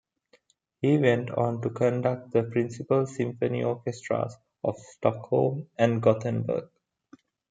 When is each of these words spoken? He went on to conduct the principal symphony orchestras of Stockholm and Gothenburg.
He 0.81 0.97
went 0.97 1.29
on 1.29 1.61
to 1.61 1.69
conduct 1.69 2.31
the 2.31 2.41
principal 2.41 3.05
symphony 3.05 3.63
orchestras 3.63 4.35
of 4.63 4.79
Stockholm 4.79 5.69
and 5.77 6.01
Gothenburg. 6.01 6.69